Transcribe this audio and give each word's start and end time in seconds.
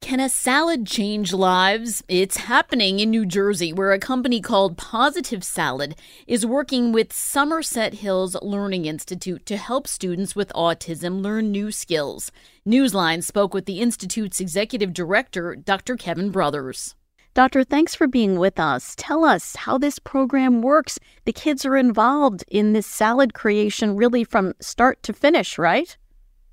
Can 0.00 0.20
a 0.20 0.28
salad 0.28 0.86
change 0.86 1.34
lives? 1.34 2.02
It's 2.08 2.38
happening 2.38 2.98
in 3.00 3.10
New 3.10 3.26
Jersey, 3.26 3.74
where 3.74 3.92
a 3.92 3.98
company 3.98 4.40
called 4.40 4.78
Positive 4.78 5.44
Salad 5.44 5.96
is 6.26 6.46
working 6.46 6.92
with 6.92 7.12
Somerset 7.12 7.94
Hills 7.94 8.34
Learning 8.40 8.86
Institute 8.86 9.44
to 9.44 9.58
help 9.58 9.86
students 9.86 10.34
with 10.34 10.52
autism 10.54 11.20
learn 11.20 11.50
new 11.50 11.70
skills. 11.70 12.32
Newsline 12.66 13.22
spoke 13.22 13.52
with 13.52 13.66
the 13.66 13.80
Institute's 13.80 14.40
executive 14.40 14.94
director, 14.94 15.54
Dr. 15.54 15.96
Kevin 15.96 16.30
Brothers. 16.30 16.94
Doctor, 17.34 17.62
thanks 17.62 17.94
for 17.94 18.06
being 18.06 18.38
with 18.38 18.58
us. 18.58 18.94
Tell 18.96 19.24
us 19.24 19.56
how 19.56 19.76
this 19.76 19.98
program 19.98 20.62
works. 20.62 20.98
The 21.26 21.34
kids 21.34 21.66
are 21.66 21.76
involved 21.76 22.44
in 22.48 22.72
this 22.72 22.86
salad 22.86 23.34
creation 23.34 23.94
really 23.94 24.24
from 24.24 24.54
start 24.60 25.02
to 25.02 25.12
finish, 25.12 25.58
right? 25.58 25.96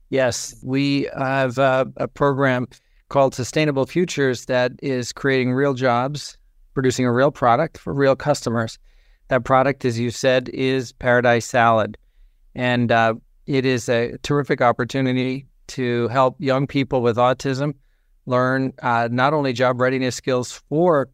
Yes, 0.10 0.60
we 0.62 1.10
have 1.18 1.58
a, 1.58 1.92
a 1.98 2.08
program 2.08 2.68
called 3.10 3.36
Sustainable 3.36 3.86
Futures 3.86 4.46
that 4.46 4.74
is 4.82 5.14
creating 5.14 5.54
real 5.54 5.74
jobs, 5.74 6.38
producing 6.74 7.06
a 7.06 7.12
real 7.12 7.32
product 7.32 7.78
for 7.78 7.94
real 7.94 8.16
customers. 8.16 8.78
That 9.28 9.44
product, 9.44 9.86
as 9.86 10.00
you 10.00 10.12
said, 10.12 10.50
is 10.50 10.92
Paradise 10.94 11.46
Salad. 11.46 11.98
And 12.54 12.92
uh, 12.92 13.16
it 13.48 13.66
is 13.66 13.90
a 13.90 14.18
terrific 14.24 14.62
opportunity 14.62 15.46
to 15.68 16.08
help 16.10 16.36
young 16.40 16.68
people 16.68 17.02
with 17.02 17.18
autism 17.18 17.74
learn 18.26 18.74
uh, 18.82 19.08
not 19.12 19.34
only 19.34 19.54
job 19.54 19.80
readiness 19.80 20.16
skills 20.16 20.52
for 20.70 21.10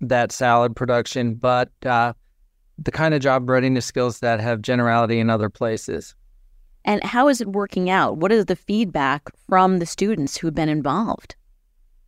that 0.00 0.32
salad 0.32 0.74
production, 0.76 1.34
but 1.34 1.70
uh, 1.84 2.12
the 2.78 2.90
kind 2.90 3.14
of 3.14 3.20
job 3.20 3.48
readiness 3.48 3.86
skills 3.86 4.20
that 4.20 4.40
have 4.40 4.62
generality 4.62 5.18
in 5.18 5.30
other 5.30 5.50
places. 5.50 6.14
And 6.86 7.02
how 7.02 7.28
is 7.28 7.40
it 7.40 7.48
working 7.48 7.90
out? 7.90 8.16
What 8.16 8.30
is 8.30 8.46
the 8.46 8.54
feedback 8.56 9.28
from 9.48 9.80
the 9.80 9.86
students 9.86 10.36
who've 10.36 10.54
been 10.54 10.68
involved? 10.68 11.34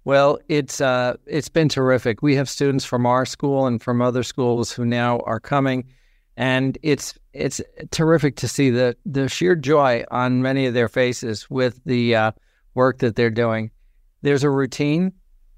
Well, 0.05 0.39
it's 0.49 0.81
uh, 0.81 1.17
it's 1.27 1.49
been 1.51 1.69
terrific. 1.69 2.23
We 2.23 2.37
have 2.37 2.49
students 2.49 2.85
from 2.85 3.05
our 3.05 3.27
school 3.27 3.67
and 3.67 3.83
from 3.83 4.01
other 4.01 4.23
schools 4.23 4.73
who 4.73 4.87
now 4.87 5.19
are 5.27 5.41
coming, 5.41 5.85
and 6.37 6.79
it's 6.83 7.19
it's 7.35 7.61
terrific 7.91 8.37
to 8.37 8.49
see 8.49 8.71
the 8.71 8.97
the 9.05 9.29
sheer 9.29 9.55
joy 9.57 10.05
on 10.11 10.41
many 10.41 10.65
of 10.65 10.73
their 10.73 10.89
faces 10.89 11.51
with 11.51 11.81
the 11.85 12.15
uh, 12.15 12.33
work 12.75 13.01
that 13.01 13.17
they're 13.17 13.29
doing. 13.31 13.71
There's 14.23 14.45
a 14.45 14.51
routine, 14.51 15.13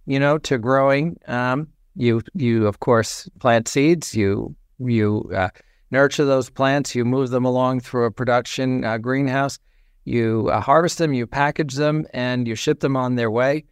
you 0.07 0.19
know, 0.19 0.39
to 0.39 0.59
growing. 0.59 1.17
Um, 1.29 1.69
you 1.95 2.23
you 2.35 2.67
of 2.67 2.81
course 2.81 3.29
plant 3.39 3.69
seeds. 3.69 4.17
You 4.17 4.57
you 4.81 5.31
uh, 5.33 5.51
nurture 5.91 6.25
those 6.25 6.51
plants, 6.51 6.95
you 6.95 7.05
move 7.05 7.31
them 7.31 7.45
along 7.45 7.81
through 7.81 8.05
a 8.05 8.11
production 8.11 8.85
uh, 8.85 8.99
greenhouse, 8.99 9.59
you 10.05 10.49
uh, 10.53 10.61
harvest 10.61 10.99
them, 10.99 11.13
you 11.13 11.27
package 11.27 11.75
them, 11.75 12.07
and 12.13 12.49
you 12.49 12.55
ship 12.55 12.81
them 12.81 12.97
on 12.97 13.17
their 13.17 13.31
way. 13.31 13.65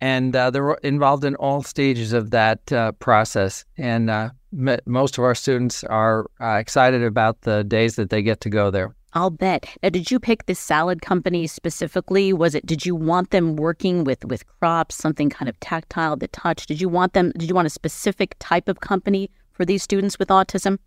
And 0.00 0.34
uh, 0.36 0.50
they're 0.50 0.74
involved 0.82 1.24
in 1.24 1.34
all 1.36 1.62
stages 1.62 2.12
of 2.12 2.30
that 2.30 2.70
uh, 2.72 2.92
process. 2.92 3.64
And 3.78 4.10
uh, 4.10 4.30
m- 4.52 4.80
most 4.86 5.18
of 5.18 5.24
our 5.24 5.34
students 5.34 5.84
are 5.84 6.26
uh, 6.40 6.56
excited 6.56 7.02
about 7.02 7.42
the 7.42 7.64
days 7.64 7.96
that 7.96 8.10
they 8.10 8.22
get 8.22 8.40
to 8.42 8.50
go 8.50 8.70
there. 8.70 8.94
I'll 9.14 9.30
bet. 9.30 9.76
Now, 9.82 9.90
did 9.90 10.10
you 10.10 10.18
pick 10.18 10.46
this 10.46 10.58
salad 10.58 11.00
company 11.00 11.46
specifically? 11.46 12.32
Was 12.32 12.56
it? 12.56 12.66
Did 12.66 12.84
you 12.84 12.96
want 12.96 13.30
them 13.30 13.54
working 13.54 14.02
with 14.02 14.24
with 14.24 14.44
crops, 14.58 14.96
something 14.96 15.30
kind 15.30 15.48
of 15.48 15.58
tactile, 15.60 16.16
the 16.16 16.26
touch? 16.28 16.66
Did 16.66 16.80
you 16.80 16.88
want 16.88 17.12
them? 17.12 17.30
Did 17.38 17.48
you 17.48 17.54
want 17.54 17.66
a 17.66 17.70
specific 17.70 18.34
type 18.40 18.68
of 18.68 18.80
company 18.80 19.30
for 19.52 19.64
these 19.64 19.84
students 19.84 20.18
with 20.18 20.28
autism? 20.28 20.78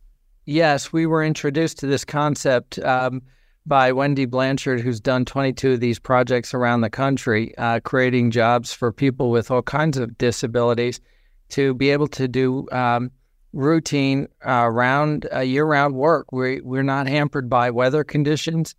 Yes, 0.50 0.94
we 0.94 1.06
were 1.06 1.25
introduced 1.25 1.78
to 1.80 1.88
this 1.88 2.06
concept 2.06 2.80
um, 2.80 3.22
by 3.66 3.91
Wendy 3.91 4.24
Blanchard, 4.24 4.80
who's 4.80 5.02
done 5.02 5.25
22 5.25 5.74
of 5.74 5.81
these 5.81 6.00
projects 6.00 6.53
around 6.53 6.80
the 6.80 6.90
country, 6.90 7.53
uh, 7.58 7.81
creating 7.81 8.31
jobs 8.31 8.72
for 8.72 8.94
people 8.94 9.30
with 9.30 9.52
all 9.52 9.62
kinds 9.62 9.97
of 9.97 10.18
disabilities 10.18 11.02
to 11.50 11.74
be 11.74 11.90
able 11.90 12.07
to 12.07 12.30
do 12.30 12.66
um, 12.72 13.12
routine 13.52 14.30
uh, 14.47 14.69
round 14.69 15.28
uh, 15.36 15.40
year-round 15.41 15.96
work. 15.96 16.31
We, 16.31 16.62
we're 16.62 16.81
not 16.81 17.09
hampered 17.09 17.50
by 17.50 17.69
weather 17.69 18.06
conditions, 18.06 18.74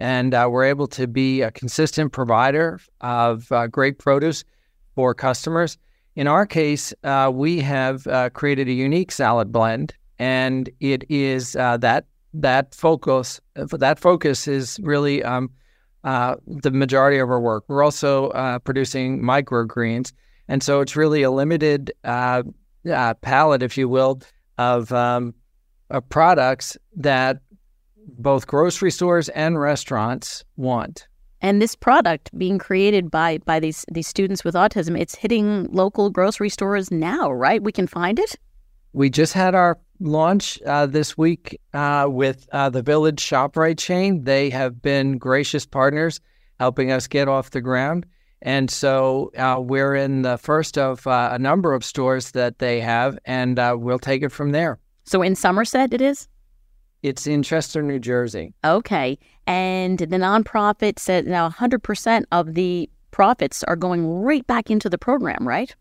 and 0.00 0.34
uh, 0.34 0.48
we're 0.50 0.64
able 0.64 0.88
to 0.88 1.06
be 1.06 1.42
a 1.42 1.52
consistent 1.52 2.10
provider 2.10 2.80
of 3.00 3.52
uh, 3.52 3.68
great 3.68 4.00
produce 4.00 4.42
for 4.96 5.14
customers. 5.14 5.78
In 6.16 6.26
our 6.26 6.46
case, 6.46 6.92
uh, 7.04 7.30
we 7.32 7.60
have 7.60 8.08
created 8.32 8.66
a 8.66 8.72
unique 8.72 9.12
salad 9.12 9.52
blend 9.52 9.94
and 10.22 10.70
it 10.78 11.02
is 11.10 11.56
uh, 11.56 11.76
that 11.78 12.04
that 12.32 12.76
focus 12.76 13.40
that 13.56 13.98
focus 13.98 14.46
is 14.46 14.78
really 14.80 15.24
um, 15.24 15.50
uh, 16.04 16.36
the 16.46 16.70
majority 16.70 17.18
of 17.18 17.28
our 17.28 17.40
work. 17.40 17.64
We're 17.66 17.82
also 17.82 18.28
uh, 18.28 18.60
producing 18.60 19.20
microgreens, 19.20 20.12
and 20.46 20.62
so 20.62 20.80
it's 20.80 20.94
really 20.94 21.24
a 21.24 21.30
limited 21.32 21.92
uh, 22.04 22.44
uh, 22.88 23.14
palette, 23.14 23.64
if 23.64 23.76
you 23.76 23.88
will, 23.88 24.20
of, 24.58 24.92
um, 24.92 25.34
of 25.90 26.08
products 26.08 26.76
that 26.96 27.40
both 28.18 28.46
grocery 28.46 28.92
stores 28.92 29.28
and 29.30 29.58
restaurants 29.58 30.44
want. 30.56 31.08
And 31.40 31.60
this 31.60 31.74
product 31.74 32.30
being 32.38 32.58
created 32.58 33.10
by 33.10 33.38
by 33.38 33.58
these 33.58 33.84
these 33.90 34.06
students 34.06 34.44
with 34.44 34.54
autism, 34.54 34.96
it's 34.96 35.16
hitting 35.16 35.66
local 35.72 36.10
grocery 36.10 36.48
stores 36.48 36.92
now, 36.92 37.32
right? 37.32 37.60
We 37.60 37.72
can 37.72 37.88
find 37.88 38.20
it. 38.20 38.36
We 38.92 39.08
just 39.08 39.32
had 39.32 39.54
our 39.54 39.78
launch 40.00 40.60
uh, 40.62 40.86
this 40.86 41.16
week 41.16 41.60
uh, 41.72 42.06
with 42.10 42.46
uh, 42.52 42.68
the 42.70 42.82
Village 42.82 43.24
ShopRite 43.24 43.78
chain. 43.78 44.24
They 44.24 44.50
have 44.50 44.82
been 44.82 45.18
gracious 45.18 45.64
partners, 45.64 46.20
helping 46.58 46.90
us 46.90 47.06
get 47.06 47.28
off 47.28 47.50
the 47.50 47.60
ground. 47.60 48.04
And 48.42 48.70
so 48.70 49.30
uh, 49.38 49.60
we're 49.60 49.94
in 49.94 50.22
the 50.22 50.36
first 50.36 50.76
of 50.76 51.06
uh, 51.06 51.30
a 51.32 51.38
number 51.38 51.72
of 51.72 51.84
stores 51.84 52.32
that 52.32 52.58
they 52.58 52.80
have, 52.80 53.18
and 53.24 53.58
uh, 53.58 53.76
we'll 53.78 54.00
take 54.00 54.22
it 54.22 54.30
from 54.30 54.50
there. 54.50 54.78
So 55.04 55.22
in 55.22 55.36
Somerset, 55.36 55.94
it 55.94 56.00
is? 56.00 56.28
It's 57.02 57.26
in 57.26 57.42
Chester, 57.42 57.82
New 57.82 57.98
Jersey. 57.98 58.52
Okay. 58.64 59.18
And 59.46 59.98
the 59.98 60.06
nonprofit 60.06 60.98
said 60.98 61.26
now 61.26 61.48
100% 61.48 62.24
of 62.30 62.54
the 62.54 62.90
profits 63.10 63.64
are 63.64 63.76
going 63.76 64.06
right 64.06 64.46
back 64.46 64.70
into 64.70 64.88
the 64.88 64.98
program, 64.98 65.46
right? 65.46 65.74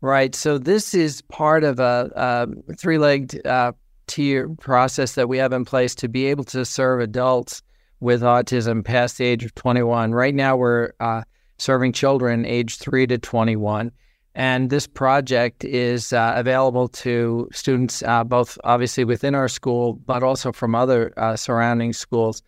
Right. 0.00 0.34
So 0.34 0.58
this 0.58 0.94
is 0.94 1.22
part 1.22 1.64
of 1.64 1.80
a, 1.80 2.10
a 2.14 2.74
three-legged 2.74 3.44
uh, 3.44 3.72
tier 4.06 4.48
process 4.60 5.14
that 5.14 5.28
we 5.28 5.38
have 5.38 5.52
in 5.52 5.64
place 5.64 5.94
to 5.96 6.08
be 6.08 6.26
able 6.26 6.44
to 6.44 6.64
serve 6.64 7.00
adults 7.00 7.62
with 8.00 8.22
autism 8.22 8.84
past 8.84 9.18
the 9.18 9.24
age 9.24 9.44
of 9.44 9.54
21. 9.56 10.12
Right 10.12 10.34
now, 10.34 10.56
we're 10.56 10.92
uh, 11.00 11.22
serving 11.58 11.92
children 11.92 12.46
age 12.46 12.78
3 12.78 13.08
to 13.08 13.18
21. 13.18 13.90
And 14.36 14.70
this 14.70 14.86
project 14.86 15.64
is 15.64 16.12
uh, 16.12 16.32
available 16.36 16.86
to 16.88 17.48
students 17.52 18.04
uh, 18.04 18.22
both 18.22 18.56
obviously 18.62 19.02
within 19.02 19.34
our 19.34 19.48
school, 19.48 19.94
but 19.94 20.22
also 20.22 20.52
from 20.52 20.76
other 20.76 21.12
uh, 21.16 21.34
surrounding 21.34 21.92
schools. 21.92 22.42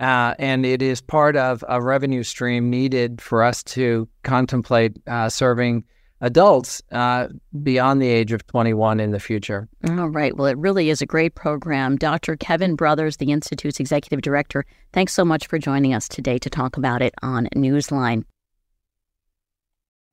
Uh, 0.00 0.34
and 0.40 0.66
it 0.66 0.82
is 0.82 1.00
part 1.00 1.36
of 1.36 1.64
a 1.68 1.80
revenue 1.80 2.24
stream 2.24 2.70
needed 2.70 3.20
for 3.20 3.44
us 3.44 3.62
to 3.62 4.08
contemplate 4.24 4.96
serving 5.28 5.84
adults 6.20 6.82
uh, 6.92 7.28
beyond 7.62 8.02
the 8.02 8.08
age 8.08 8.32
of 8.32 8.46
21 8.46 9.00
in 9.00 9.10
the 9.10 9.20
future. 9.20 9.68
All 9.88 10.08
right. 10.08 10.36
Well, 10.36 10.46
it 10.46 10.58
really 10.58 10.90
is 10.90 11.00
a 11.00 11.06
great 11.06 11.34
program. 11.34 11.96
Dr. 11.96 12.36
Kevin 12.36 12.74
Brothers, 12.74 13.16
the 13.16 13.32
Institute's 13.32 13.80
executive 13.80 14.22
director, 14.22 14.64
thanks 14.92 15.12
so 15.12 15.24
much 15.24 15.46
for 15.46 15.58
joining 15.58 15.94
us 15.94 16.08
today 16.08 16.38
to 16.38 16.50
talk 16.50 16.76
about 16.76 17.02
it 17.02 17.14
on 17.22 17.48
Newsline. 17.54 18.24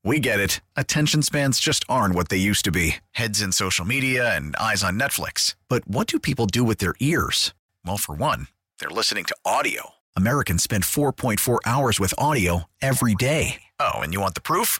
We 0.03 0.19
get 0.19 0.39
it. 0.39 0.61
Attention 0.75 1.23
spans 1.23 1.59
just 1.59 1.83
aren't 1.89 2.13
what 2.13 2.29
they 2.29 2.37
used 2.37 2.63
to 2.65 2.71
be 2.71 2.97
heads 3.13 3.41
in 3.41 3.51
social 3.51 3.85
media 3.85 4.35
and 4.35 4.55
eyes 4.57 4.83
on 4.83 4.99
Netflix. 4.99 5.55
But 5.67 5.87
what 5.87 6.05
do 6.05 6.19
people 6.19 6.45
do 6.45 6.63
with 6.63 6.77
their 6.77 6.93
ears? 6.99 7.55
Well, 7.83 7.97
for 7.97 8.13
one, 8.13 8.47
they're 8.79 8.89
listening 8.91 9.25
to 9.25 9.35
audio. 9.43 9.95
Americans 10.15 10.61
spend 10.61 10.83
4.4 10.83 11.57
hours 11.65 11.99
with 11.99 12.13
audio 12.19 12.65
every 12.83 13.15
day. 13.15 13.63
Oh, 13.79 13.95
and 13.95 14.13
you 14.13 14.21
want 14.21 14.35
the 14.35 14.41
proof? 14.41 14.79